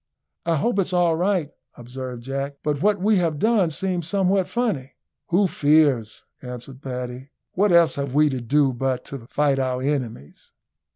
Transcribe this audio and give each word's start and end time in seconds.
"I 0.47 0.55
hope 0.55 0.79
it's 0.79 0.93
all 0.93 1.15
right," 1.15 1.51
observed 1.77 2.23
Jack, 2.23 2.55
"but 2.63 2.81
what 2.81 2.97
we 2.97 3.17
have 3.17 3.37
done 3.37 3.69
seems 3.69 4.07
somewhat 4.07 4.49
funny." 4.49 4.95
"Who 5.27 5.45
fears?" 5.45 6.23
answered 6.41 6.81
Paddy. 6.81 7.29
"What 7.51 7.71
else 7.71 7.97
have 7.97 8.15
we 8.15 8.27
to 8.29 8.41
do 8.41 8.73
but 8.73 9.05
to 9.05 9.27
fight 9.29 9.59
our 9.59 9.79
enemies?" 9.79 10.53